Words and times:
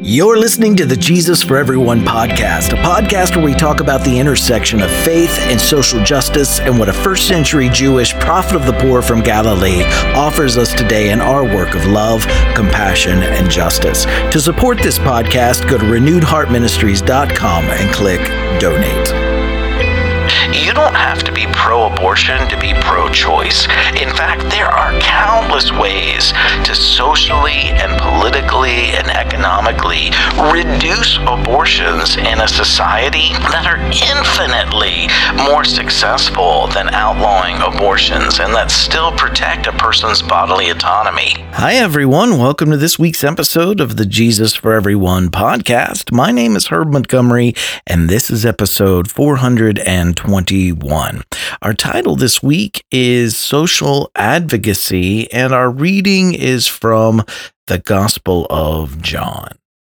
You're 0.00 0.38
listening 0.38 0.76
to 0.76 0.86
the 0.86 0.96
Jesus 0.96 1.42
for 1.42 1.56
Everyone 1.56 2.02
podcast, 2.02 2.72
a 2.72 2.76
podcast 2.82 3.34
where 3.34 3.44
we 3.44 3.52
talk 3.52 3.80
about 3.80 4.04
the 4.04 4.18
intersection 4.18 4.80
of 4.80 4.90
faith 4.90 5.36
and 5.40 5.60
social 5.60 6.02
justice 6.04 6.60
and 6.60 6.78
what 6.78 6.88
a 6.88 6.92
first 6.92 7.26
century 7.26 7.68
Jewish 7.68 8.14
prophet 8.14 8.54
of 8.54 8.64
the 8.64 8.74
poor 8.74 9.02
from 9.02 9.22
Galilee 9.22 9.82
offers 10.14 10.56
us 10.56 10.72
today 10.72 11.10
in 11.10 11.20
our 11.20 11.42
work 11.42 11.74
of 11.74 11.84
love, 11.86 12.22
compassion, 12.54 13.24
and 13.24 13.50
justice. 13.50 14.04
To 14.32 14.40
support 14.40 14.78
this 14.78 15.00
podcast, 15.00 15.68
go 15.68 15.76
to 15.76 15.84
renewedheartministries.com 15.84 17.64
and 17.64 17.92
click 17.92 18.20
donate. 18.60 19.28
You 20.54 20.72
don't 20.72 20.94
have 20.94 21.24
to 21.24 21.32
be 21.32 21.46
pro 21.52 21.92
abortion 21.92 22.48
to 22.48 22.58
be 22.58 22.72
pro 22.80 23.08
choice. 23.10 23.66
In 24.00 24.08
fact, 24.14 24.42
there 24.50 24.66
are 24.66 24.98
countless 25.00 25.72
ways 25.72 26.32
to 26.64 26.74
socially 26.74 27.68
and 27.76 28.00
politically 28.00 28.07
and 28.98 29.08
economically 29.10 30.10
reduce 30.52 31.18
abortions 31.18 32.16
in 32.16 32.40
a 32.40 32.48
society 32.48 33.28
that 33.50 33.64
are 33.64 33.78
infinitely 33.86 35.06
more 35.48 35.64
successful 35.64 36.66
than 36.68 36.88
outlawing 36.90 37.56
abortions 37.62 38.40
and 38.40 38.52
that 38.52 38.70
still 38.70 39.12
protect 39.12 39.68
a 39.68 39.72
person's 39.72 40.20
bodily 40.20 40.68
autonomy. 40.70 41.34
Hi, 41.52 41.74
everyone. 41.74 42.38
Welcome 42.38 42.72
to 42.72 42.76
this 42.76 42.98
week's 42.98 43.22
episode 43.22 43.80
of 43.80 43.96
the 43.96 44.06
Jesus 44.06 44.54
for 44.54 44.74
Everyone 44.74 45.28
podcast. 45.28 46.10
My 46.12 46.32
name 46.32 46.56
is 46.56 46.66
Herb 46.66 46.92
Montgomery, 46.92 47.54
and 47.86 48.08
this 48.08 48.30
is 48.30 48.44
episode 48.44 49.08
421. 49.10 51.22
Our 51.62 51.74
title 51.74 52.16
this 52.16 52.42
week 52.42 52.84
is 52.90 53.36
Social 53.36 54.10
Advocacy, 54.16 55.32
and 55.32 55.52
our 55.52 55.70
reading 55.70 56.34
is 56.34 56.66
from 56.66 57.22
the 57.68 57.78
Gospel 57.78 58.46
of 58.48 59.02
John. 59.02 59.50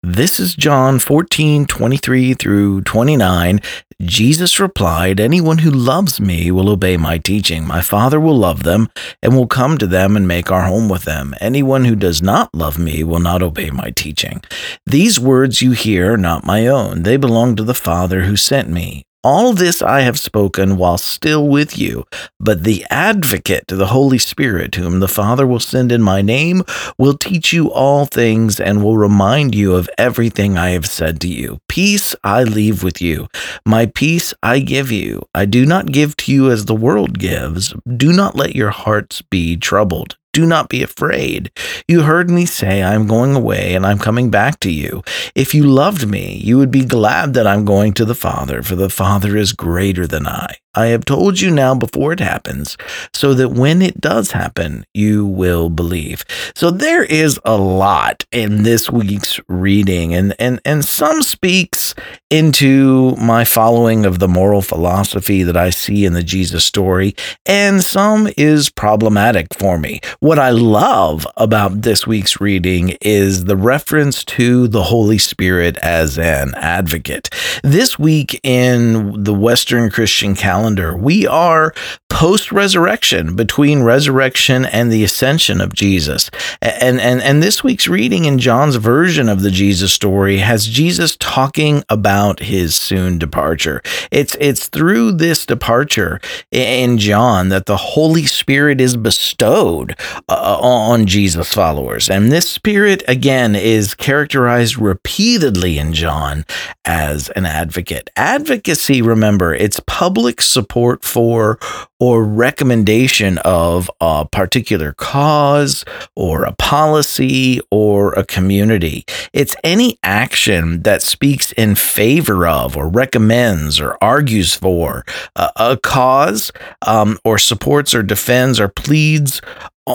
This 0.03 0.41
is 0.41 0.55
John 0.55 0.99
14, 0.99 1.67
23 1.67 2.33
through 2.33 2.81
29. 2.81 3.61
Jesus 4.01 4.59
replied, 4.59 5.21
Anyone 5.21 5.59
who 5.59 5.71
loves 5.71 6.19
me 6.19 6.51
will 6.51 6.71
obey 6.71 6.97
my 6.97 7.19
teaching. 7.19 7.67
My 7.67 7.83
Father 7.83 8.19
will 8.19 8.39
love 8.39 8.63
them 8.63 8.89
and 9.23 9.37
will 9.37 9.47
come 9.47 9.77
to 9.77 9.87
them 9.87 10.17
and 10.17 10.27
make 10.27 10.51
our 10.51 10.63
home 10.63 10.89
with 10.89 11.05
them. 11.05 11.35
Anyone 11.43 11.85
who 11.85 11.95
does 11.95 12.23
not 12.23 12.49
love 12.55 12.79
me 12.79 13.05
will 13.05 13.21
not 13.21 13.43
obey 13.43 13.69
my 13.69 13.91
teaching. 13.91 14.43
These 14.87 15.21
words 15.21 15.61
you 15.61 15.73
hear 15.73 16.15
are 16.15 16.17
not 16.17 16.47
my 16.47 16.67
own. 16.67 17.03
They 17.03 17.19
belong 17.19 17.55
to 17.57 17.65
the 17.65 17.75
Father 17.75 18.23
who 18.23 18.37
sent 18.37 18.71
me. 18.71 19.05
All 19.25 19.53
this 19.53 19.83
I 19.83 20.03
have 20.03 20.19
spoken 20.19 20.77
while 20.77 20.97
still 20.97 21.49
with 21.49 21.77
you, 21.77 22.05
but 22.39 22.63
the 22.63 22.87
advocate, 22.89 23.65
the 23.67 23.87
Holy 23.87 24.19
Spirit, 24.19 24.77
whom 24.77 25.01
the 25.01 25.09
Father 25.09 25.45
will 25.45 25.59
send 25.59 25.91
in 25.91 26.03
my 26.03 26.23
name, 26.23 26.63
will 26.99 27.19
teach 27.19 27.53
you 27.53 27.73
all 27.73 28.07
things 28.07 28.61
and 28.61 28.83
will 28.83 28.97
remind 28.97 29.57
you 29.57 29.75
of 29.75 29.91
everything 29.99 30.57
I 30.57 30.71
have 30.71 30.87
said 30.87 31.21
to 31.23 31.29
you. 31.29 31.61
Peace 31.69 32.15
I 32.23 32.45
leave 32.45 32.85
with 32.85 33.03
you. 33.03 33.27
My 33.67 33.87
peace 33.87 34.35
I 34.43 34.61
give 34.61 34.93
you. 34.93 35.23
I 35.35 35.47
do 35.47 35.67
not 35.67 35.87
give 35.87 36.17
to 36.19 36.33
you 36.33 36.51
as 36.53 36.67
the 36.67 36.77
world 36.77 37.19
gives. 37.19 37.75
Do 37.97 38.13
not 38.13 38.37
let 38.37 38.55
your 38.55 38.71
hearts 38.71 39.21
be 39.23 39.57
troubled 39.57 40.18
do 40.33 40.47
not 40.47 40.69
be 40.69 40.83
afraid. 40.83 41.51
You 41.87 42.03
heard 42.03 42.31
me 42.31 42.47
say, 42.47 42.83
I 42.83 42.95
am 42.95 43.07
going 43.07 43.35
away 43.35 43.75
and 43.75 43.87
I'm 43.87 43.99
coming 43.99 44.31
back 44.31 44.61
to 44.61 44.71
you. 44.71 45.03
If 45.35 45.55
you 45.55 45.65
loved 45.65 46.09
me, 46.09 46.41
you 46.43 46.59
would 46.59 46.71
be 46.71 46.85
glad 46.85 47.35
that 47.35 47.47
I'm 47.47 47.65
going 47.65 47.95
to 47.95 48.05
the 48.05 48.15
Father, 48.15 48.63
for 48.63 48.77
the 48.77 48.91
Father 48.91 49.37
is 49.37 49.53
greater 49.53 50.07
than 50.07 50.27
I. 50.27 50.57
I 50.75 50.87
have 50.87 51.05
told 51.05 51.41
you 51.41 51.51
now 51.51 51.75
before 51.75 52.13
it 52.13 52.21
happens, 52.21 52.77
so 53.15 53.35
that 53.35 53.49
when 53.51 53.81
it 53.83 54.01
does 54.01 54.33
happen, 54.33 54.85
you 54.93 55.27
will 55.27 55.71
believe. 55.71 56.25
So 56.55 56.71
there 56.71 57.03
is 57.03 57.41
a 57.45 57.57
lot 57.57 58.25
in 58.31 58.63
this 58.65 58.91
week's 58.91 59.41
reading, 59.49 60.15
and 60.15 60.35
and 60.39 60.61
and 60.65 60.85
some 60.85 61.23
speaks 61.23 61.95
into 62.31 63.17
my 63.17 63.45
following 63.45 64.05
of 64.05 64.19
the 64.19 64.29
moral 64.29 64.61
philosophy 64.61 65.43
that 65.43 65.57
I 65.57 65.71
see 65.71 66.05
in 66.05 66.13
the 66.13 66.23
Jesus 66.23 66.65
story, 66.65 67.17
and 67.47 67.83
some 67.83 68.29
is 68.37 68.69
problematic 68.69 69.55
for 69.55 69.79
me. 69.79 70.01
What 70.21 70.39
I 70.39 70.51
love 70.51 71.27
about 71.37 71.83
this 71.83 72.07
week's 72.07 72.41
reading 72.41 72.97
is 73.01 73.47
the 73.47 73.57
reference 73.57 74.23
to 74.27 74.69
the 74.69 74.85
Holy 74.85 75.19
Spirit 75.19 75.79
as 75.79 76.19
an 76.19 76.55
advocate. 76.57 77.31
This 77.65 77.99
week 77.99 78.39
in 78.43 79.25
the 79.25 79.35
Western 79.35 79.91
Christian 79.91 80.35
calendar 80.35 80.58
calendar. 80.59 80.97
We 80.97 81.27
are 81.27 81.73
post 82.09 82.51
resurrection, 82.51 83.37
between 83.37 83.83
resurrection 83.83 84.65
and 84.65 84.91
the 84.91 85.05
ascension 85.05 85.61
of 85.61 85.73
Jesus. 85.73 86.31
And, 86.61 87.01
and, 87.01 87.23
and 87.23 87.41
this 87.41 87.63
week's 87.63 87.87
reading 87.87 88.25
in 88.25 88.39
John's 88.39 88.75
version 88.75 89.29
of 89.29 89.43
the 89.43 89.53
Jesus 89.53 89.93
story 89.93 90.39
has 90.39 90.67
Jesus 90.67 91.17
talking 91.21 91.85
about 91.89 92.41
his 92.41 92.75
soon 92.75 93.19
departure. 93.19 93.83
It's, 94.11 94.37
it's 94.41 94.67
through 94.67 95.13
this 95.13 95.47
departure 95.47 96.21
in 96.51 96.99
John 96.99 97.51
that 97.51 97.67
the 97.67 97.77
Holy 97.77 98.27
Spirit 98.27 98.81
is 98.81 98.97
bestowed 98.97 99.95
uh, 100.29 100.59
on 100.61 101.07
Jesus' 101.07 101.53
followers. 101.55 102.11
And 102.11 102.33
this 102.33 102.49
Spirit, 102.51 103.05
again, 103.07 103.55
is 103.55 103.95
characterized 103.95 104.77
repeatedly 104.77 105.79
in 105.79 105.93
John 105.93 106.45
as 106.85 107.29
an 107.31 107.47
advocate. 107.47 108.11
Advocacy, 108.17 109.03
remember, 109.03 109.55
it's 109.55 109.81
public 109.87 110.41
support 110.49 111.05
for 111.05 111.59
or 112.01 112.23
recommendation 112.23 113.39
of 113.39 113.91
a 114.01 114.27
particular 114.31 114.93
cause 114.93 115.85
or 116.15 116.45
a 116.45 116.53
policy 116.53 117.61
or 117.71 118.13
a 118.13 118.25
community. 118.25 119.05
It's 119.33 119.57
any 119.65 119.99
action 120.03 120.83
that 120.83 121.03
speaks 121.03 121.53
in 121.53 121.75
favor 121.75 122.47
of 122.47 122.77
or 122.77 122.89
recommends 122.89 123.81
or 123.81 123.99
argues 124.01 124.55
for 124.55 125.05
a, 125.35 125.51
a 125.57 125.77
cause 125.77 126.53
um, 126.87 127.19
or 127.25 127.39
supports 127.39 127.95
or 127.95 128.03
defends 128.03 128.61
or 128.61 128.69
pleads 128.69 129.41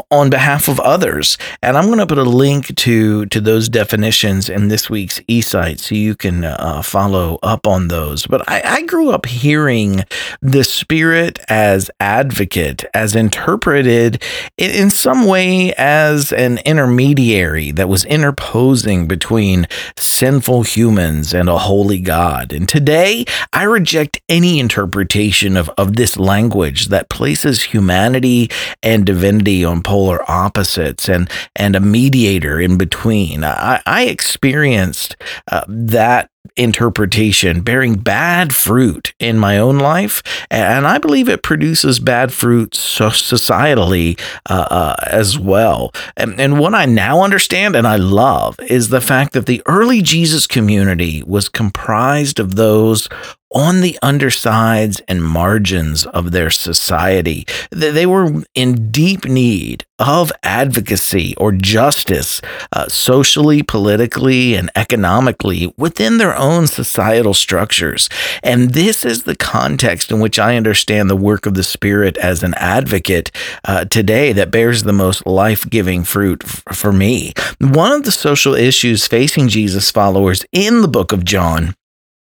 on 0.10 0.30
behalf 0.30 0.68
of 0.68 0.80
others. 0.80 1.38
And 1.62 1.78
I'm 1.78 1.86
going 1.86 2.00
to 2.00 2.08
put 2.08 2.18
a 2.18 2.24
link 2.24 2.76
to 2.76 3.26
to 3.28 3.42
those 3.42 3.70
definitions 3.70 4.50
in 4.50 4.68
this 4.68 4.90
week's 4.90 5.20
eSight 5.22 5.80
so 5.80 5.96
you 5.96 6.16
can 6.16 6.44
uh, 6.44 6.82
follow 6.82 7.40
up 7.44 7.68
on 7.68 7.88
those. 7.88 8.26
But 8.26 8.48
I, 8.50 8.62
I 8.64 8.82
grew 8.84 9.12
up 9.12 9.26
hearing 9.26 10.04
the 10.42 10.64
spirit 10.64 11.40
as 11.50 11.92
advocate, 12.00 12.86
as 12.94 13.16
interpreted 13.16 14.22
in, 14.58 14.72
in 14.72 14.90
some 14.90 15.26
way 15.26 15.74
as 15.74 16.32
an 16.32 16.60
intermediary 16.66 17.72
that 17.72 17.90
was 17.90 18.06
interposing 18.06 19.08
between 19.08 19.68
sinful 19.98 20.64
humans 20.64 21.34
and 21.34 21.50
a 21.50 21.58
holy 21.58 22.00
God. 22.00 22.54
And 22.54 22.68
today, 22.68 23.26
I 23.52 23.64
reject 23.64 24.22
any 24.30 24.60
interpretation 24.60 25.58
of, 25.58 25.70
of 25.78 25.96
this 25.96 26.18
language 26.18 26.88
that 26.88 27.10
places 27.10 27.64
humanity 27.64 28.50
and 28.82 29.06
divinity 29.06 29.64
on 29.64 29.83
polar 29.84 30.30
opposites 30.30 31.10
and 31.10 31.30
and 31.56 31.76
a 31.76 31.80
mediator 31.80 32.60
in 32.60 32.78
between. 32.78 33.44
I, 33.44 33.82
I 33.86 34.04
experienced 34.04 35.16
uh, 35.52 35.64
that 35.68 36.30
interpretation 36.56 37.62
bearing 37.62 37.96
bad 37.96 38.54
fruit 38.54 39.14
in 39.18 39.40
my 39.40 39.58
own 39.58 39.80
life 39.80 40.22
and 40.52 40.86
i 40.86 40.98
believe 40.98 41.30
it 41.30 41.42
produces 41.42 42.00
bad 42.00 42.34
fruit 42.34 42.72
societally 42.72 44.20
uh, 44.50 44.68
uh, 44.70 44.96
as 45.08 45.40
well 45.40 45.92
and, 46.18 46.40
and 46.40 46.60
what 46.60 46.76
i 46.76 46.86
now 46.86 47.22
understand 47.22 47.76
and 47.78 47.88
i 47.88 47.96
love 47.96 48.60
is 48.60 48.90
the 48.90 49.02
fact 49.02 49.32
that 49.34 49.46
the 49.46 49.64
early 49.66 50.02
jesus 50.02 50.46
community 50.46 51.24
was 51.24 51.48
comprised 51.48 52.40
of 52.40 52.56
those 52.56 53.08
on 53.54 53.82
the 53.82 53.98
undersides 54.02 55.02
and 55.08 55.24
margins 55.24 56.06
of 56.08 56.32
their 56.32 56.50
society. 56.50 57.46
They 57.72 58.06
were 58.06 58.44
in 58.54 58.92
deep 58.92 59.26
need 59.26 59.86
of 60.00 60.32
advocacy 60.44 61.36
or 61.38 61.52
justice, 61.52 62.42
uh, 62.74 62.88
socially, 62.90 63.64
politically, 63.64 64.56
and 64.56 64.70
economically 64.76 65.74
within 65.78 66.18
their 66.18 66.36
own 66.36 66.68
societal 66.68 67.34
structures. 67.34 68.10
And 68.42 68.72
this 68.72 69.06
is 69.06 69.24
the 69.24 69.36
context 69.36 70.12
in 70.12 70.20
which 70.20 70.40
I 70.40 70.58
understand 70.58 71.10
the 71.10 71.16
work 71.16 71.46
of 71.46 71.54
the 71.54 71.64
Spirit 71.64 72.18
as 72.18 72.44
an 72.44 72.54
advocate 72.56 73.32
uh, 73.64 73.86
today 73.86 74.34
that 74.34 74.52
bears 74.52 74.84
the 74.84 74.94
most 74.94 75.26
life 75.26 75.70
giving 75.70 76.04
fruit 76.04 76.44
f- 76.44 76.64
for 76.74 76.92
me. 76.92 77.34
One 77.60 77.92
of 77.92 78.04
the 78.04 78.12
social 78.12 78.56
issues 78.56 79.08
facing 79.08 79.48
Jesus 79.48 79.92
followers 79.92 80.44
in 80.52 80.82
the 80.82 80.88
book 80.88 81.12
of 81.12 81.24
John 81.24 81.76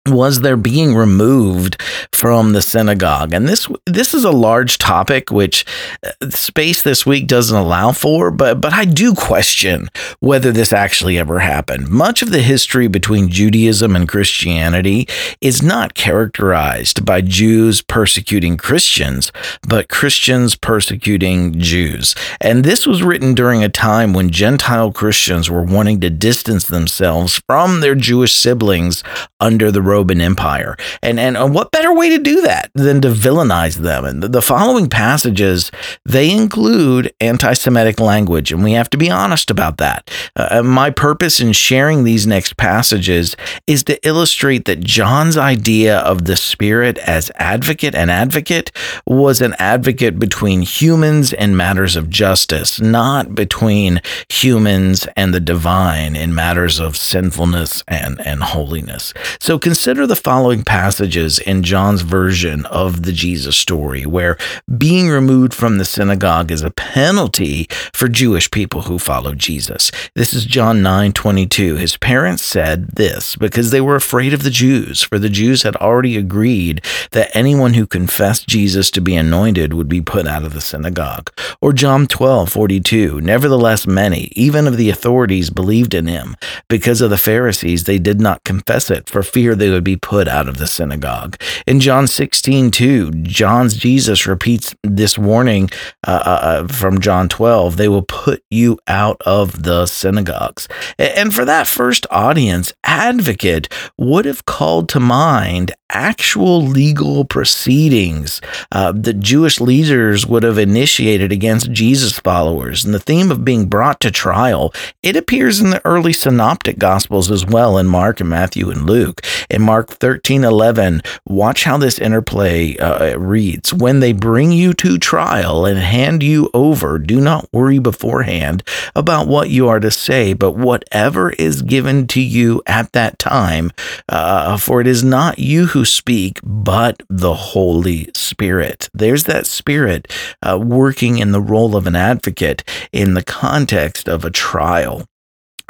was 0.10 0.42
their 0.42 0.58
being 0.58 0.96
removed 0.96 1.82
from 2.12 2.54
the 2.54 2.62
synagogue? 2.62 3.34
And 3.34 3.48
this 3.48 3.68
this 3.86 4.14
is 4.14 4.24
a 4.24 4.32
large 4.32 4.78
topic 4.78 5.32
which 5.32 5.66
uh, 6.06 6.30
space 6.30 6.82
this 6.82 7.06
week 7.06 7.28
doesn't 7.28 7.58
allow 7.58 7.92
for 7.92 8.32
but 8.32 8.62
but 8.62 8.74
I 8.74 8.86
do 8.86 9.14
question 9.14 9.90
whether 10.20 10.52
this 10.52 10.74
actually 10.74 11.18
ever 11.18 11.40
happened. 11.40 11.90
Much 11.90 12.22
of 12.22 12.32
the 12.32 12.42
history 12.42 12.88
between 12.88 13.30
Judaism 13.30 13.96
and 13.96 14.08
Christianity 14.08 15.08
is 15.42 15.62
not 15.62 15.94
characterized 15.94 17.06
by 17.06 17.22
Jews 17.22 17.82
persecuting 17.82 18.58
Christians 18.58 19.32
but 19.68 19.90
Christians 19.90 20.56
persecuting 20.56 21.60
Jews. 21.60 22.16
And 22.42 22.64
this 22.64 22.88
was 22.88 23.04
written 23.04 23.34
during 23.34 23.64
a 23.64 23.70
time 23.70 24.14
when 24.14 24.30
gentile 24.30 24.92
Christians 24.92 25.50
were 25.50 25.64
wanting 25.64 26.00
to 26.02 26.10
distance 26.10 26.66
themselves 26.66 27.42
from 27.48 27.82
their 27.82 27.96
Jewish 27.96 28.34
siblings 28.34 29.04
under 29.40 29.72
the 29.72 29.82
Roman 29.82 29.97
Empire. 30.04 30.76
And 31.02 31.20
and 31.20 31.54
what 31.54 31.72
better 31.72 31.94
way 31.94 32.10
to 32.10 32.18
do 32.18 32.42
that 32.42 32.72
than 32.74 33.02
to 33.02 33.10
villainize 33.10 33.78
them? 33.78 34.06
And 34.06 34.24
the, 34.24 34.28
the 34.28 34.42
following 34.42 34.90
passages 34.90 35.72
they 36.06 36.32
include 36.32 37.14
anti-Semitic 37.20 38.00
language, 38.00 38.52
and 38.52 38.64
we 38.64 38.74
have 38.74 38.90
to 38.90 38.98
be 38.98 39.10
honest 39.10 39.52
about 39.52 39.78
that. 39.78 40.10
Uh, 40.36 40.48
uh, 40.52 40.64
my 40.64 40.90
purpose 40.90 41.40
in 41.40 41.54
sharing 41.54 42.04
these 42.04 42.28
next 42.28 42.58
passages 42.58 43.36
is 43.66 43.84
to 43.84 44.08
illustrate 44.08 44.66
that 44.66 44.82
John's 44.82 45.38
idea 45.38 46.00
of 46.00 46.26
the 46.26 46.36
Spirit 46.36 46.98
as 47.00 47.32
advocate 47.36 47.96
and 47.96 48.10
advocate 48.10 48.72
was 49.06 49.42
an 49.42 49.56
advocate 49.60 50.20
between 50.20 50.62
humans 50.62 51.34
and 51.34 51.58
matters 51.58 51.96
of 51.96 52.10
justice, 52.10 52.80
not 52.82 53.36
between 53.36 54.02
humans 54.30 55.08
and 55.16 55.34
the 55.34 55.40
divine 55.40 56.16
in 56.16 56.34
matters 56.34 56.80
of 56.80 56.96
sinfulness 56.96 57.84
and, 57.88 58.20
and 58.26 58.44
holiness. 58.44 59.14
So 59.40 59.60
consider 59.60 59.87
the 59.88 60.18
following 60.18 60.66
passages 60.66 61.40
in 61.40 61.64
John's 61.64 62.02
version 62.02 62.66
of 62.66 63.04
the 63.04 63.14
Jesus 63.14 63.56
story, 63.56 64.06
where 64.06 64.38
being 64.78 65.08
removed 65.08 65.54
from 65.54 65.78
the 65.78 65.86
synagogue 65.86 66.52
is 66.52 66.62
a 66.62 66.72
penalty 66.72 67.68
for 67.94 68.10
Jewish 68.10 68.52
people 68.52 68.82
who 68.82 69.00
follow 69.00 69.34
Jesus. 69.34 69.90
This 70.14 70.34
is 70.34 70.44
John 70.44 70.82
9 70.82 71.14
22. 71.14 71.78
His 71.78 71.96
parents 71.96 72.44
said 72.44 72.90
this 72.96 73.38
because 73.38 73.72
they 73.72 73.80
were 73.80 73.96
afraid 73.96 74.34
of 74.34 74.44
the 74.44 74.50
Jews, 74.50 75.04
for 75.04 75.18
the 75.18 75.30
Jews 75.30 75.64
had 75.64 75.78
already 75.78 76.18
agreed 76.18 76.84
that 77.12 77.34
anyone 77.34 77.76
who 77.76 77.88
confessed 77.88 78.46
Jesus 78.46 78.92
to 78.92 79.00
be 79.00 79.16
anointed 79.16 79.74
would 79.74 79.88
be 79.88 80.02
put 80.02 80.28
out 80.28 80.44
of 80.44 80.54
the 80.54 80.60
synagogue. 80.60 81.32
Or 81.62 81.72
John 81.72 82.08
12 82.08 82.50
42. 82.50 83.22
Nevertheless, 83.22 83.88
many, 83.88 84.34
even 84.34 84.68
of 84.68 84.76
the 84.76 84.90
authorities, 84.90 85.50
believed 85.50 85.94
in 85.94 86.08
him. 86.08 86.36
Because 86.68 87.00
of 87.00 87.10
the 87.10 87.18
Pharisees, 87.18 87.86
they 87.86 88.00
did 88.00 88.20
not 88.20 88.44
confess 88.44 88.92
it 88.92 89.08
for 89.08 89.24
fear 89.24 89.56
they 89.56 89.77
would 89.78 89.84
be 89.84 89.96
put 89.96 90.28
out 90.28 90.50
of 90.50 90.58
the 90.58 90.66
synagogue. 90.66 91.40
In 91.68 91.80
John 91.80 92.08
16, 92.08 92.72
2, 92.72 93.12
John's 93.22 93.78
Jesus 93.78 94.26
repeats 94.26 94.74
this 94.84 95.20
warning 95.20 95.70
uh, 96.08 96.24
uh, 96.26 96.30
uh 96.30 96.68
from 96.68 97.00
John 97.00 97.30
12 97.30 97.78
they 97.78 97.88
will 97.88 98.02
put 98.02 98.44
you 98.50 98.80
out 98.88 99.22
of 99.24 99.62
the 99.64 99.86
synagogues. 99.86 100.68
And 100.98 101.34
for 101.34 101.46
that 101.46 101.68
first 101.68 102.08
audience, 102.10 102.74
advocate 102.84 103.72
would 104.00 104.26
have 104.26 104.46
called 104.46 104.90
to 104.90 105.00
mind 105.00 105.74
actual 105.90 106.62
legal 106.62 107.24
proceedings 107.24 108.42
uh, 108.72 108.92
that 108.92 109.20
Jewish 109.20 109.62
leaders 109.62 110.26
would 110.26 110.44
have 110.44 110.58
initiated 110.58 111.32
against 111.32 111.72
Jesus 111.72 112.20
followers. 112.20 112.84
And 112.84 112.94
the 112.94 113.00
theme 113.00 113.32
of 113.32 113.46
being 113.46 113.68
brought 113.68 114.00
to 114.02 114.12
trial, 114.12 114.74
it 115.02 115.16
appears 115.16 115.62
in 115.62 115.70
the 115.70 115.86
early 115.86 116.14
synoptic 116.14 116.78
gospels 116.78 117.32
as 117.32 117.46
well 117.46 117.78
in 117.78 117.88
Mark 117.88 118.20
and 118.20 118.30
Matthew 118.30 118.70
and 118.70 118.86
Luke. 118.86 119.22
In 119.58 119.64
Mark 119.64 119.90
13 119.90 120.44
11, 120.44 121.02
watch 121.26 121.64
how 121.64 121.80
this 121.80 121.98
interplay 121.98 122.78
uh, 122.78 123.18
reads. 123.18 123.74
When 123.74 124.02
they 124.02 124.14
bring 124.14 124.52
you 124.52 124.72
to 124.76 125.00
trial 125.00 125.66
and 125.66 125.80
hand 125.80 126.22
you 126.22 126.52
over, 126.54 127.00
do 127.00 127.20
not 127.20 127.52
worry 127.52 127.80
beforehand 127.80 128.62
about 128.96 129.28
what 129.28 129.50
you 129.50 129.68
are 129.68 129.80
to 129.80 129.90
say, 129.90 130.34
but 130.34 130.52
whatever 130.52 131.32
is 131.32 131.64
given 131.64 132.06
to 132.10 132.22
you 132.22 132.62
at 132.68 132.92
that 132.92 133.18
time, 133.18 133.72
uh, 134.08 134.58
for 134.58 134.80
it 134.80 134.86
is 134.86 135.04
not 135.04 135.40
you 135.40 135.66
who 135.66 135.86
speak, 135.86 136.40
but 136.44 137.02
the 137.10 137.34
Holy 137.34 138.12
Spirit. 138.14 138.92
There's 138.94 139.24
that 139.24 139.48
Spirit 139.48 140.14
uh, 140.44 140.60
working 140.60 141.18
in 141.18 141.32
the 141.32 141.42
role 141.42 141.76
of 141.76 141.88
an 141.88 141.96
advocate 141.96 142.64
in 142.92 143.16
the 143.16 143.24
context 143.24 144.08
of 144.08 144.24
a 144.24 144.30
trial. 144.30 145.08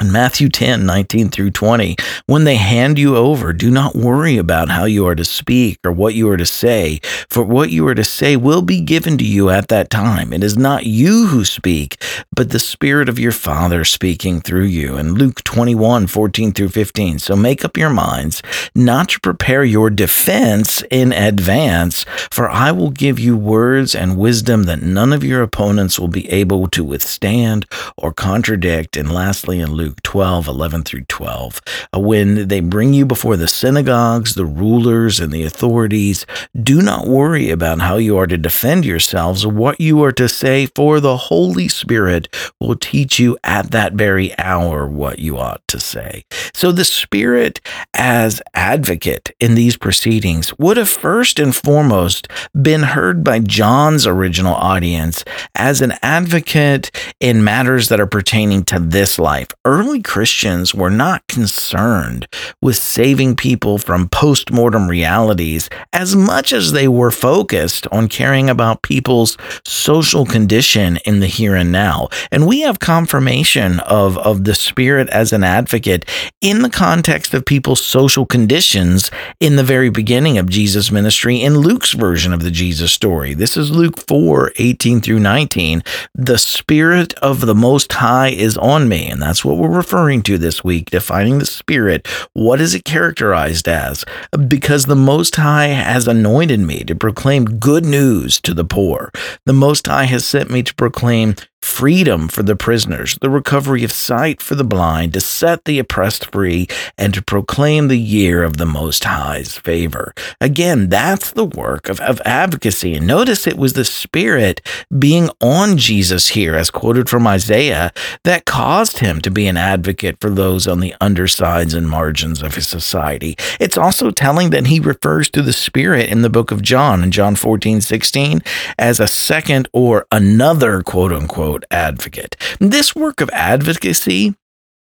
In 0.00 0.12
Matthew 0.12 0.48
10, 0.48 0.86
19 0.86 1.28
through 1.28 1.50
20, 1.50 1.96
when 2.26 2.44
they 2.44 2.54
hand 2.54 3.00
you 3.00 3.16
over, 3.16 3.52
do 3.52 3.68
not 3.68 3.96
worry 3.96 4.36
about 4.36 4.68
how 4.68 4.84
you 4.84 5.04
are 5.08 5.16
to 5.16 5.24
speak 5.24 5.80
or 5.84 5.90
what 5.90 6.14
you 6.14 6.30
are 6.30 6.36
to 6.36 6.46
say, 6.46 7.00
for 7.28 7.42
what 7.42 7.70
you 7.70 7.84
are 7.88 7.96
to 7.96 8.04
say 8.04 8.36
will 8.36 8.62
be 8.62 8.80
given 8.80 9.18
to 9.18 9.24
you 9.24 9.50
at 9.50 9.66
that 9.66 9.90
time. 9.90 10.32
It 10.32 10.44
is 10.44 10.56
not 10.56 10.86
you 10.86 11.26
who 11.26 11.44
speak, 11.44 12.00
but 12.32 12.50
the 12.50 12.60
Spirit 12.60 13.08
of 13.08 13.18
your 13.18 13.32
Father 13.32 13.84
speaking 13.84 14.40
through 14.40 14.66
you. 14.66 14.96
In 14.96 15.14
Luke 15.14 15.42
21, 15.42 16.06
14 16.06 16.52
through 16.52 16.68
15. 16.68 17.18
So 17.18 17.34
make 17.34 17.64
up 17.64 17.76
your 17.76 17.90
minds 17.90 18.40
not 18.76 19.08
to 19.08 19.20
prepare 19.20 19.64
your 19.64 19.90
defense 19.90 20.80
in 20.92 21.12
advance, 21.12 22.04
for 22.30 22.48
I 22.48 22.70
will 22.70 22.90
give 22.90 23.18
you 23.18 23.36
words 23.36 23.96
and 23.96 24.16
wisdom 24.16 24.62
that 24.62 24.80
none 24.80 25.12
of 25.12 25.24
your 25.24 25.42
opponents 25.42 25.98
will 25.98 26.06
be 26.06 26.30
able 26.30 26.68
to 26.68 26.84
withstand 26.84 27.66
or 27.96 28.12
contradict. 28.12 28.96
And 28.96 29.10
lastly, 29.10 29.58
in 29.58 29.72
Luke 29.72 29.87
Luke 29.88 30.02
12, 30.02 30.48
11 30.48 30.82
through 30.82 31.04
12. 31.04 31.62
Uh, 31.94 31.98
when 31.98 32.48
they 32.48 32.60
bring 32.60 32.92
you 32.92 33.06
before 33.06 33.38
the 33.38 33.48
synagogues, 33.48 34.34
the 34.34 34.44
rulers, 34.44 35.18
and 35.18 35.32
the 35.32 35.44
authorities, 35.44 36.26
do 36.62 36.82
not 36.82 37.06
worry 37.06 37.48
about 37.48 37.80
how 37.80 37.96
you 37.96 38.18
are 38.18 38.26
to 38.26 38.36
defend 38.36 38.84
yourselves 38.84 39.46
or 39.46 39.48
what 39.50 39.80
you 39.80 40.04
are 40.04 40.12
to 40.12 40.28
say, 40.28 40.66
for 40.66 41.00
the 41.00 41.16
Holy 41.16 41.68
Spirit 41.68 42.28
will 42.60 42.74
teach 42.74 43.18
you 43.18 43.38
at 43.42 43.70
that 43.70 43.94
very 43.94 44.38
hour 44.38 44.86
what 44.86 45.20
you 45.20 45.38
ought 45.38 45.66
to 45.68 45.80
say. 45.80 46.22
So 46.52 46.70
the 46.70 46.84
Spirit, 46.84 47.58
as 47.94 48.42
advocate 48.52 49.34
in 49.40 49.54
these 49.54 49.78
proceedings, 49.78 50.52
would 50.58 50.76
have 50.76 50.90
first 50.90 51.38
and 51.38 51.56
foremost 51.56 52.28
been 52.60 52.82
heard 52.82 53.24
by 53.24 53.38
John's 53.38 54.06
original 54.06 54.54
audience 54.54 55.24
as 55.54 55.80
an 55.80 55.94
advocate 56.02 56.90
in 57.20 57.42
matters 57.42 57.88
that 57.88 58.00
are 58.00 58.06
pertaining 58.06 58.64
to 58.64 58.78
this 58.78 59.18
life, 59.18 59.48
early 59.78 60.02
Christians 60.02 60.74
were 60.74 60.90
not 60.90 61.24
concerned 61.28 62.26
with 62.60 62.76
saving 62.76 63.36
people 63.36 63.78
from 63.78 64.08
post 64.08 64.50
mortem 64.50 64.88
realities 64.88 65.70
as 65.92 66.16
much 66.16 66.52
as 66.52 66.72
they 66.72 66.88
were 66.88 67.12
focused 67.12 67.86
on 67.92 68.08
caring 68.08 68.50
about 68.50 68.82
people's 68.82 69.36
social 69.64 70.26
condition 70.26 70.96
in 71.04 71.20
the 71.20 71.28
here 71.28 71.54
and 71.54 71.70
now. 71.70 72.08
And 72.32 72.44
we 72.44 72.62
have 72.62 72.80
confirmation 72.80 73.78
of, 73.80 74.18
of 74.18 74.42
the 74.42 74.54
Spirit 74.54 75.08
as 75.10 75.32
an 75.32 75.44
advocate 75.44 76.04
in 76.40 76.62
the 76.62 76.70
context 76.70 77.32
of 77.32 77.44
people's 77.44 77.84
social 77.84 78.26
conditions 78.26 79.12
in 79.38 79.54
the 79.54 79.62
very 79.62 79.90
beginning 79.90 80.38
of 80.38 80.50
Jesus' 80.50 80.90
ministry 80.90 81.40
in 81.40 81.58
Luke's 81.58 81.92
version 81.92 82.32
of 82.32 82.42
the 82.42 82.50
Jesus 82.50 82.90
story. 82.90 83.32
This 83.32 83.56
is 83.56 83.70
Luke 83.70 84.00
4 84.08 84.54
18 84.56 85.00
through 85.00 85.20
19. 85.20 85.84
The 86.16 86.38
Spirit 86.38 87.14
of 87.14 87.46
the 87.46 87.54
Most 87.54 87.92
High 87.92 88.30
is 88.30 88.58
on 88.58 88.88
me. 88.88 89.08
And 89.08 89.22
that's 89.22 89.44
what 89.44 89.56
we're 89.56 89.67
referring 89.68 90.22
to 90.22 90.38
this 90.38 90.64
week, 90.64 90.90
defining 90.90 91.38
the 91.38 91.46
Spirit. 91.46 92.06
What 92.32 92.60
is 92.60 92.74
it 92.74 92.84
characterized 92.84 93.68
as? 93.68 94.04
Because 94.48 94.86
the 94.86 94.96
Most 94.96 95.36
High 95.36 95.68
has 95.68 96.08
anointed 96.08 96.60
me 96.60 96.84
to 96.84 96.94
proclaim 96.94 97.58
good 97.58 97.84
news 97.84 98.40
to 98.40 98.54
the 98.54 98.64
poor. 98.64 99.12
The 99.44 99.52
Most 99.52 99.86
High 99.86 100.04
has 100.04 100.24
sent 100.24 100.50
me 100.50 100.62
to 100.62 100.74
proclaim 100.74 101.34
freedom 101.60 102.28
for 102.28 102.42
the 102.42 102.56
prisoners, 102.56 103.18
the 103.20 103.30
recovery 103.30 103.84
of 103.84 103.92
sight 103.92 104.40
for 104.40 104.54
the 104.54 104.64
blind, 104.64 105.12
to 105.12 105.20
set 105.20 105.64
the 105.64 105.78
oppressed 105.78 106.26
free, 106.32 106.66
and 106.96 107.12
to 107.14 107.22
proclaim 107.22 107.88
the 107.88 107.98
year 107.98 108.42
of 108.42 108.56
the 108.56 108.66
Most 108.66 109.04
High's 109.04 109.56
favor. 109.56 110.14
Again, 110.40 110.88
that's 110.88 111.30
the 111.32 111.44
work 111.44 111.88
of, 111.88 112.00
of 112.00 112.20
advocacy. 112.24 112.94
And 112.94 113.06
notice 113.06 113.46
it 113.46 113.58
was 113.58 113.72
the 113.72 113.84
Spirit 113.84 114.60
being 114.96 115.30
on 115.40 115.76
Jesus 115.76 116.28
here, 116.28 116.54
as 116.54 116.70
quoted 116.70 117.08
from 117.08 117.26
Isaiah, 117.26 117.92
that 118.24 118.44
caused 118.44 118.98
him 118.98 119.20
to 119.20 119.30
be 119.30 119.46
an 119.46 119.56
advocate 119.56 120.18
for 120.20 120.30
those 120.30 120.66
on 120.66 120.80
the 120.80 120.94
undersides 121.00 121.74
and 121.74 121.88
margins 121.88 122.42
of 122.42 122.54
his 122.54 122.66
society. 122.66 123.36
It's 123.58 123.78
also 123.78 124.10
telling 124.10 124.50
that 124.50 124.66
he 124.66 124.80
refers 124.80 125.28
to 125.30 125.42
the 125.42 125.52
Spirit 125.52 126.08
in 126.08 126.22
the 126.22 126.30
book 126.30 126.50
of 126.50 126.62
John, 126.62 127.02
in 127.02 127.10
John 127.10 127.34
14, 127.34 127.80
16, 127.80 128.42
as 128.78 129.00
a 129.00 129.06
second 129.06 129.68
or 129.72 130.06
another 130.12 130.82
quote 130.82 131.12
unquote 131.12 131.47
advocate. 131.70 132.36
This 132.58 132.94
work 132.94 133.20
of 133.20 133.30
advocacy 133.30 134.34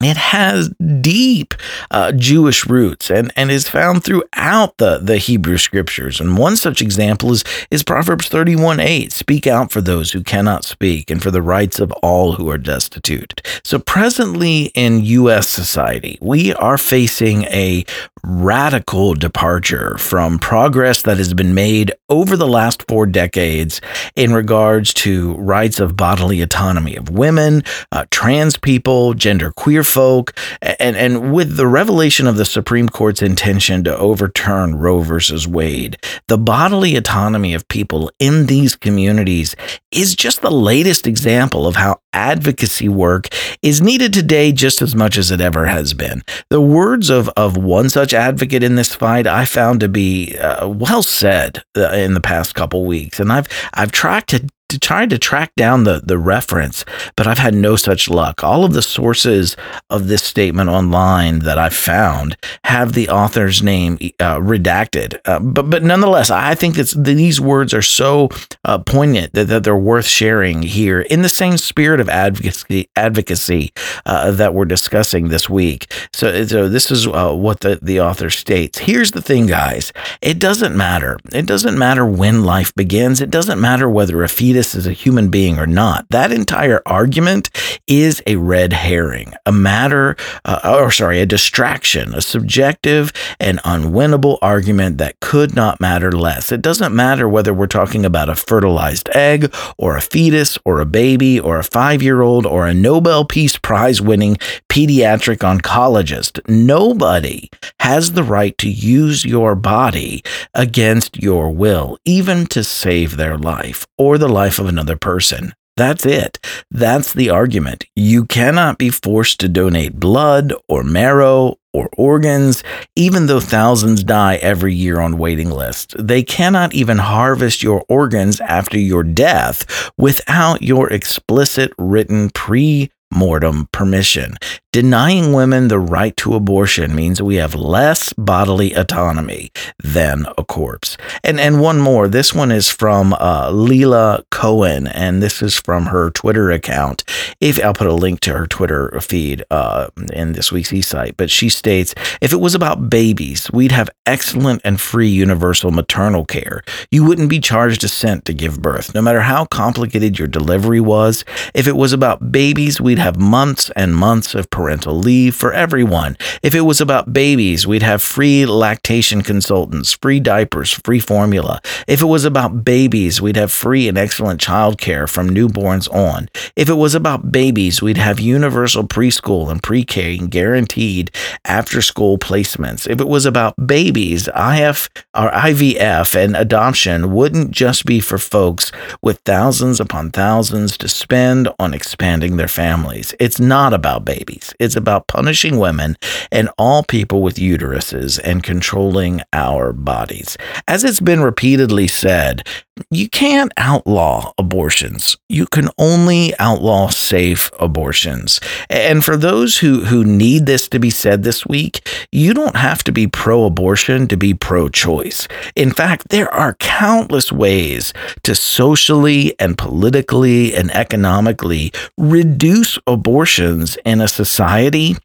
it 0.00 0.17
has 0.17 0.69
deep 1.00 1.55
uh, 1.90 2.12
Jewish 2.12 2.67
roots 2.67 3.11
and, 3.11 3.33
and 3.35 3.50
is 3.50 3.69
found 3.69 4.05
throughout 4.05 4.76
the, 4.76 4.99
the 4.99 5.17
Hebrew 5.19 5.59
scriptures. 5.59 6.21
And 6.21 6.38
one 6.38 6.57
such 6.57 6.81
example 6.81 7.33
is, 7.33 7.43
is 7.73 7.83
Proverbs 7.83 8.28
31 8.28 8.78
8 8.78 9.11
Speak 9.12 9.49
out 9.49 9.73
for 9.73 9.81
those 9.81 10.12
who 10.12 10.23
cannot 10.23 10.64
speak 10.64 11.11
and 11.11 11.21
for 11.21 11.33
the 11.33 11.43
rights 11.43 11.81
of 11.81 11.90
all 11.95 12.35
who 12.35 12.49
are 12.49 12.59
destitute. 12.59 13.43
So, 13.64 13.81
presently 13.81 14.67
in 14.75 15.05
U.S. 15.05 15.49
society, 15.49 16.17
we 16.21 16.55
are 16.55 16.78
facing 16.78 17.45
a 17.45 17.85
radical 18.23 19.14
departure 19.14 19.97
from 19.99 20.38
progress 20.38 21.02
that 21.02 21.17
has 21.17 21.35
been 21.35 21.55
made 21.55 21.93
over 22.09 22.37
the 22.37 22.47
last 22.47 22.87
four 22.88 23.07
decades 23.07 23.81
in 24.17 24.33
regards 24.33 24.93
to 24.93 25.35
rights 25.35 25.81
of 25.81 25.97
bodily 25.97 26.40
autonomy 26.40 26.97
of 26.97 27.11
women, 27.11 27.62
uh, 27.93 28.05
trans 28.11 28.57
people, 28.57 29.14
gender 29.14 29.50
queer 29.50 29.83
folk, 29.88 30.35
and, 30.61 30.97
and 30.97 31.33
with 31.33 31.57
the 31.57 31.66
revelation 31.66 32.26
of 32.26 32.37
the 32.37 32.45
Supreme 32.45 32.88
Court's 32.88 33.23
intention 33.23 33.85
to 33.85 33.97
overturn 33.97 34.76
Roe 34.76 35.00
versus 35.00 35.47
Wade, 35.47 35.97
the 36.28 36.38
bodily 36.38 36.97
autonomy 36.97 37.54
of 37.54 37.68
people 37.68 38.11
in 38.18 38.47
these 38.47 38.76
communities 38.76 39.57
is 39.90 40.14
just 40.14 40.40
the 40.40 40.50
latest 40.50 41.07
example 41.07 41.66
of 41.66 41.76
how 41.76 42.00
advocacy 42.12 42.88
work 42.88 43.28
is 43.62 43.80
needed 43.80 44.12
today 44.12 44.52
just 44.52 44.83
as 44.83 44.95
much 44.95 45.16
as 45.16 45.30
it 45.30 45.40
ever 45.40 45.66
has 45.66 45.95
been. 45.95 46.23
The 46.50 46.61
words 46.61 47.11
of, 47.11 47.28
of 47.30 47.57
one 47.57 47.88
such 47.88 48.12
advocate 48.12 48.62
in 48.62 48.75
this 48.75 48.95
fight 48.95 49.26
I 49.26 49.45
found 49.45 49.80
to 49.80 49.88
be 49.88 50.37
uh, 50.37 50.68
well 50.68 51.02
said 51.02 51.62
uh, 51.76 51.90
in 51.90 52.14
the 52.14 52.21
past 52.21 52.54
couple 52.54 52.85
weeks, 52.85 53.21
and 53.21 53.33
I've 53.33 53.49
I've 53.75 53.92
tried 53.92 54.26
to 54.28 54.49
to 54.68 54.78
trying 54.78 55.08
to 55.08 55.18
track 55.18 55.54
down 55.56 55.84
the, 55.84 56.00
the 56.04 56.18
reference, 56.18 56.84
but 57.16 57.26
I've 57.26 57.38
had 57.38 57.54
no 57.54 57.76
such 57.76 58.10
luck. 58.10 58.44
All 58.44 58.64
of 58.64 58.75
the 58.75 58.82
sources 58.82 59.56
of 59.88 60.08
this 60.08 60.22
statement 60.22 60.68
online 60.68 61.40
that 61.40 61.58
I've 61.58 61.75
found 61.75 62.37
have 62.64 62.92
the 62.92 63.08
author's 63.08 63.62
name 63.62 63.94
uh, 64.20 64.37
redacted. 64.37 65.18
Uh, 65.25 65.38
but 65.38 65.70
but 65.70 65.82
nonetheless, 65.82 66.30
I 66.30 66.54
think 66.54 66.76
that 66.76 66.92
these 66.96 67.40
words 67.40 67.72
are 67.72 67.82
so 67.82 68.28
uh, 68.64 68.78
poignant 68.78 69.32
that, 69.32 69.46
that 69.48 69.64
they're 69.64 69.76
worth 69.76 70.06
sharing 70.06 70.62
here 70.62 71.00
in 71.00 71.22
the 71.22 71.28
same 71.28 71.56
spirit 71.56 72.00
of 72.00 72.08
advocacy, 72.08 72.88
advocacy 72.96 73.72
uh, 74.04 74.32
that 74.32 74.54
we're 74.54 74.64
discussing 74.66 75.28
this 75.28 75.48
week. 75.48 75.90
So, 76.12 76.44
so 76.44 76.68
this 76.68 76.90
is 76.90 77.06
uh, 77.06 77.32
what 77.32 77.60
the, 77.60 77.78
the 77.80 78.00
author 78.00 78.30
states. 78.30 78.78
Here's 78.78 79.12
the 79.12 79.22
thing, 79.22 79.46
guys. 79.46 79.92
It 80.20 80.38
doesn't 80.38 80.76
matter. 80.76 81.18
It 81.32 81.46
doesn't 81.46 81.78
matter 81.78 82.04
when 82.04 82.44
life 82.44 82.75
begins. 82.75 83.20
It 83.20 83.30
doesn't 83.30 83.60
matter 83.60 83.88
whether 83.88 84.22
a 84.22 84.28
fetus 84.28 84.58
fetus 84.59 84.75
is 84.75 84.87
a 84.88 84.93
human 84.93 85.29
being 85.29 85.57
or 85.59 85.67
not. 85.67 86.09
That 86.11 86.33
entire 86.33 86.83
argument 86.85 87.50
is 87.87 88.21
a 88.27 88.37
red 88.37 88.73
herring, 88.73 89.35
a 89.47 89.53
matter, 89.53 90.17
uh, 90.45 90.79
or 90.81 90.91
sorry, 90.91 91.21
a 91.21 91.27
distraction, 91.27 92.12
a 92.15 92.21
subjective 92.21 93.12
and 93.38 93.62
unwinnable 93.62 94.38
argument 94.43 94.99
that 94.99 95.21
could 95.21 95.55
not 95.55 95.81
matter 95.81 96.11
less. 96.11 96.50
It 96.50 96.61
doesn't 96.61 96.95
matter 96.95 97.29
whether 97.29 97.55
we're 97.55 97.69
talking 97.69 98.05
about 98.05 98.29
a 98.29 98.35
fertilized 98.35 99.09
egg 99.15 99.55
or 99.77 99.97
a 99.97 100.00
fetus 100.00 100.59
or 100.65 100.81
a 100.81 100.87
baby 100.87 101.38
or 101.38 101.59
a 101.59 101.65
five 101.65 102.03
year 102.03 102.23
old 102.23 102.45
or 102.45 102.67
a 102.67 102.75
Nobel 102.75 103.25
Peace 103.25 103.57
Prize 103.57 104.00
winning 104.00 104.37
pediatric 104.69 105.38
oncologist. 105.38 106.41
Nobody 106.49 107.49
has 107.81 108.12
the 108.12 108.25
right 108.25 108.59
to 108.59 108.69
use 108.69 109.25
your 109.25 109.55
body 109.55 110.23
against 110.55 111.23
your 111.23 111.50
will, 111.50 111.99
even 112.05 112.47
to 112.47 112.65
save 112.65 113.17
their 113.17 113.38
life 113.38 113.87
or 113.97 114.19
the 114.19 114.29
life 114.29 114.48
life 114.49 114.59
of 114.59 114.67
another 114.67 114.97
person. 114.97 115.52
That's 115.76 116.07
it. 116.07 116.38
That's 116.71 117.12
the 117.12 117.28
argument. 117.28 117.85
You 117.95 118.25
cannot 118.25 118.78
be 118.78 118.88
forced 118.88 119.40
to 119.40 119.49
donate 119.49 120.00
blood 120.00 120.55
or 120.67 120.83
marrow 120.83 121.57
or 121.75 121.90
organs, 121.99 122.64
even 122.97 123.26
though 123.26 123.40
thousands 123.40 124.02
die 124.02 124.37
every 124.37 124.75
year 124.75 125.00
on 125.00 125.19
waiting 125.19 125.50
lists. 125.50 125.95
They 125.99 126.23
cannot 126.23 126.73
even 126.73 126.97
harvest 126.97 127.62
your 127.62 127.85
organs 127.90 128.40
after 128.40 128.78
your 128.78 129.05
death 129.05 129.90
without 129.99 130.62
your 130.62 130.90
explicit 130.90 131.71
written 131.76 132.31
pre 132.31 132.90
mortem 133.12 133.69
permission. 133.71 134.37
Denying 134.70 135.32
women 135.32 135.68
the 135.68 135.78
right 135.78 136.14
to 136.18 136.34
abortion 136.34 136.94
means 136.94 137.22
we 137.22 137.37
have 137.37 137.54
less 137.54 138.12
bodily 138.12 138.75
autonomy 138.75 139.50
than 139.82 140.26
a 140.37 140.44
corpse. 140.44 140.98
And 141.25 141.40
and 141.40 141.62
one 141.62 141.80
more. 141.80 142.06
This 142.06 142.34
one 142.34 142.52
is 142.52 142.68
from 142.68 143.14
uh, 143.14 143.48
Leela 143.48 144.25
Cohen, 144.30 144.87
and 144.87 145.22
this 145.22 145.40
is 145.40 145.56
from 145.56 145.87
her 145.87 146.10
Twitter 146.10 146.50
account. 146.50 147.02
If 147.40 147.58
I'll 147.64 147.72
put 147.72 147.87
a 147.87 147.94
link 147.94 148.20
to 148.20 148.34
her 148.34 148.46
Twitter 148.46 148.90
feed 149.00 149.42
uh, 149.50 149.88
in 150.12 150.34
this 150.34 150.52
week's 150.52 150.70
eSight, 150.70 151.16
but 151.16 151.30
she 151.30 151.48
states, 151.48 151.94
if 152.20 152.34
it 152.34 152.40
was 152.40 152.54
about 152.54 152.90
babies, 152.90 153.50
we'd 153.50 153.72
have 153.72 153.88
excellent 154.04 154.60
and 154.64 154.78
free 154.78 155.08
universal 155.08 155.70
maternal 155.70 156.26
care. 156.26 156.62
You 156.90 157.04
wouldn't 157.06 157.30
be 157.30 157.40
charged 157.40 157.84
a 157.84 157.88
cent 157.88 158.26
to 158.26 158.34
give 158.34 158.60
birth, 158.60 158.94
no 158.94 159.00
matter 159.00 159.22
how 159.22 159.46
complicated 159.46 160.18
your 160.18 160.28
delivery 160.28 160.80
was. 160.80 161.25
If 161.54 161.66
it 161.66 161.76
was 161.76 161.94
about 161.94 162.30
babies, 162.30 162.82
we'd 162.82 162.98
have 162.98 163.18
months 163.18 163.70
and 163.75 163.96
months 163.96 164.34
of 164.34 164.50
parental 164.59 164.99
leave 164.99 165.37
for 165.37 165.53
everyone. 165.53 166.17
If 166.43 166.53
it 166.53 166.62
was 166.62 166.81
about 166.81 167.12
babies, 167.12 167.65
we'd 167.65 167.85
have 167.85 168.03
free 168.03 168.45
lactation 168.45 169.23
consultants, 169.23 169.93
free 169.93 170.19
diapers, 170.19 170.73
free 170.73 170.99
formula. 170.99 171.61
If 171.87 172.00
it 172.00 172.07
was 172.07 172.25
about 172.25 172.65
babies, 172.65 173.23
we'd 173.23 173.37
have 173.37 173.53
free 173.53 173.87
and 173.87 173.97
excellent 173.97 174.41
childcare 174.41 175.09
from 175.09 175.31
newborns 175.31 175.88
on. 175.95 176.29
If 176.57 176.69
it 176.69 176.75
was 176.75 176.97
about 176.97 177.31
babies, 177.31 177.81
we'd 177.81 177.99
have 177.99 178.19
universal 178.19 178.83
preschool 178.83 179.49
and 179.49 179.62
pre-K 179.62 180.19
guaranteed 180.27 181.12
after 181.45 181.81
school 181.81 182.19
placements. 182.19 182.91
If 182.91 183.00
it 183.00 183.07
was 183.07 183.27
about 183.27 183.55
babies, 183.65 184.27
IF 184.27 184.88
or 185.15 185.31
IVF 185.31 186.17
and 186.17 186.37
adoption 186.37 187.12
wouldn't 187.12 187.53
just 187.53 187.85
be 187.85 188.00
for 188.00 188.19
folks 188.19 188.73
with 189.03 189.21
thousands 189.25 189.79
upon 189.79 190.11
thousands 190.11 190.77
to 190.79 190.88
spend 190.88 191.49
on 191.61 191.75
expanding 191.75 192.38
their 192.38 192.49
families. 192.49 193.15
It's 193.21 193.38
not 193.38 193.73
about 193.73 194.05
babies. 194.05 194.48
It's 194.59 194.76
about 194.76 195.09
punishing 195.09 195.59
women 195.59 195.97
and 196.31 196.50
all 196.59 196.83
people 196.83 197.23
with 197.23 197.37
uteruses 197.37 198.21
and 198.23 198.43
controlling 198.43 199.23
our 199.33 199.73
bodies. 199.73 200.37
As 200.67 200.85
it's 200.85 201.00
been 201.00 201.21
repeatedly 201.21 201.88
said, 201.88 202.47
you 202.90 203.08
can't 203.08 203.52
outlaw 203.56 204.32
abortions. 204.38 205.16
You 205.28 205.47
can 205.47 205.68
only 205.78 206.32
outlaw 206.38 206.88
safe 206.88 207.50
abortions. 207.58 208.40
And 208.70 209.04
for 209.04 209.16
those 209.16 209.58
who, 209.58 209.85
who 209.85 210.04
need 210.04 210.47
this 210.47 210.68
to 210.68 210.78
be 210.78 210.90
said 210.90 211.23
this 211.23 211.47
week, 211.47 211.88
you 212.12 212.35
don't 212.35 212.56
have 212.56 212.85
to 212.85 212.92
be 212.92 213.06
pro 213.06 213.44
abortion 213.44 214.08
to 214.08 214.16
be 214.16 214.35
pro 214.35 214.68
choice. 214.68 215.28
In 215.54 215.70
fact, 215.70 216.08
there 216.08 216.32
are 216.32 216.54
countless 216.54 217.32
ways 217.32 217.92
to 218.23 218.35
socially 218.35 219.35
and 219.38 219.58
politically 219.58 220.54
and 220.54 220.70
economically 220.70 221.73
reduce 221.97 222.78
abortions 222.87 223.76
in 223.85 224.00
a 224.00 224.08
society 224.08 224.97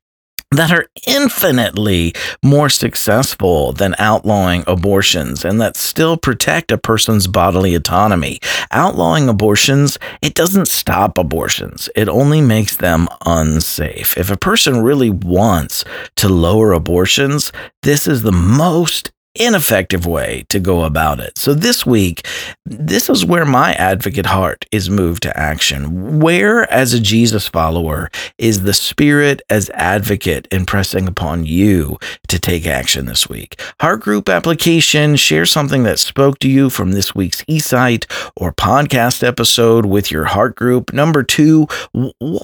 that 0.57 0.71
are 0.71 0.87
infinitely 1.07 2.13
more 2.43 2.69
successful 2.69 3.73
than 3.73 3.95
outlawing 3.97 4.63
abortions 4.67 5.45
and 5.45 5.61
that 5.61 5.77
still 5.77 6.17
protect 6.17 6.71
a 6.71 6.77
person's 6.77 7.27
bodily 7.27 7.75
autonomy. 7.75 8.39
Outlawing 8.71 9.29
abortions, 9.29 9.97
it 10.21 10.33
doesn't 10.33 10.67
stop 10.67 11.17
abortions. 11.17 11.89
It 11.95 12.09
only 12.09 12.41
makes 12.41 12.77
them 12.77 13.07
unsafe. 13.25 14.17
If 14.17 14.29
a 14.29 14.37
person 14.37 14.81
really 14.81 15.09
wants 15.09 15.85
to 16.17 16.29
lower 16.29 16.73
abortions, 16.73 17.51
this 17.83 18.07
is 18.07 18.23
the 18.23 18.31
most 18.31 19.11
ineffective 19.35 20.05
way 20.05 20.45
to 20.49 20.59
go 20.59 20.83
about 20.83 21.19
it. 21.19 21.37
So 21.37 21.53
this 21.53 21.85
week, 21.85 22.27
this 22.65 23.09
is 23.09 23.25
where 23.25 23.45
my 23.45 23.73
advocate 23.73 24.27
heart 24.27 24.65
is 24.71 24.89
moved 24.89 25.23
to 25.23 25.37
action. 25.37 26.19
Where, 26.19 26.71
as 26.71 26.93
a 26.93 26.99
Jesus 26.99 27.47
follower, 27.47 28.11
is 28.37 28.63
the 28.63 28.73
Spirit 28.73 29.41
as 29.49 29.71
advocate 29.71 30.47
impressing 30.51 31.07
upon 31.07 31.45
you 31.45 31.97
to 32.27 32.37
take 32.37 32.67
action 32.67 33.05
this 33.05 33.27
week? 33.27 33.59
Heart 33.79 34.01
group 34.01 34.29
application, 34.29 35.15
share 35.15 35.45
something 35.45 35.83
that 35.83 35.99
spoke 35.99 36.37
to 36.39 36.49
you 36.49 36.69
from 36.69 36.91
this 36.91 37.15
week's 37.15 37.43
eSight 37.45 38.05
or 38.35 38.53
podcast 38.53 39.25
episode 39.27 39.85
with 39.85 40.11
your 40.11 40.25
heart 40.25 40.55
group. 40.55 40.93
Number 40.93 41.23
two, 41.23 41.67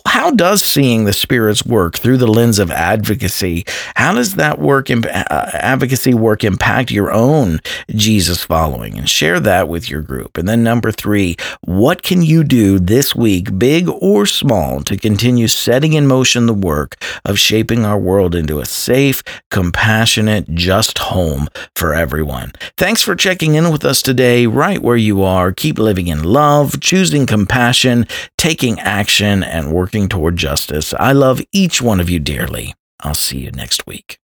how 0.08 0.32
does 0.32 0.64
seeing 0.64 1.06
the 1.06 1.14
Spirit's 1.14 1.66
work 1.66 1.98
through 1.98 2.18
the 2.18 2.28
lens 2.28 2.58
of 2.58 2.72
advocacy, 2.72 3.66
how 3.96 4.14
does 4.14 4.36
that 4.36 4.60
work, 4.60 4.90
uh, 4.90 5.04
advocacy 5.54 6.14
work 6.14 6.44
impact 6.44 6.79
your 6.88 7.12
own 7.12 7.60
Jesus 7.90 8.44
following 8.44 8.98
and 8.98 9.10
share 9.10 9.40
that 9.40 9.68
with 9.68 9.90
your 9.90 10.02
group. 10.02 10.38
And 10.38 10.48
then 10.48 10.64
number 10.64 10.92
three, 10.92 11.36
what 11.62 12.02
can 12.02 12.22
you 12.22 12.44
do 12.44 12.80
this 12.80 13.16
week, 13.16 13.58
big 13.60 13.90
or 13.90 14.26
small, 14.26 14.82
to 14.82 14.98
continue 14.98 15.48
setting 15.48 15.94
in 15.94 16.08
motion 16.08 16.46
the 16.46 16.54
work 16.54 16.96
of 17.26 17.38
shaping 17.38 17.86
our 17.86 18.00
world 18.00 18.36
into 18.36 18.60
a 18.60 18.66
safe, 18.66 19.24
compassionate, 19.52 20.50
just 20.54 20.98
home 20.98 21.48
for 21.76 21.94
everyone? 21.94 22.54
Thanks 22.78 23.02
for 23.02 23.16
checking 23.16 23.56
in 23.56 23.72
with 23.72 23.84
us 23.84 24.02
today, 24.02 24.48
right 24.48 24.82
where 24.82 24.98
you 24.98 25.24
are. 25.24 25.52
Keep 25.52 25.80
living 25.80 26.08
in 26.08 26.24
love, 26.24 26.80
choosing 26.80 27.26
compassion, 27.26 28.08
taking 28.38 28.80
action, 28.80 29.44
and 29.44 29.74
working 29.74 30.08
toward 30.08 30.38
justice. 30.38 30.94
I 31.00 31.12
love 31.12 31.42
each 31.52 31.82
one 31.82 32.00
of 32.00 32.10
you 32.10 32.20
dearly. 32.20 32.74
I'll 33.02 33.14
see 33.14 33.40
you 33.40 33.52
next 33.52 33.86
week. 33.88 34.20